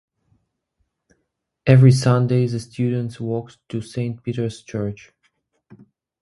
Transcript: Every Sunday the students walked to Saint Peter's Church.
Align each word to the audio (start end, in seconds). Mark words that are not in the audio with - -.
Every 1.67 1.91
Sunday 1.91 2.47
the 2.47 2.59
students 2.59 3.19
walked 3.19 3.59
to 3.69 3.81
Saint 3.81 4.23
Peter's 4.23 4.63
Church. 4.63 5.13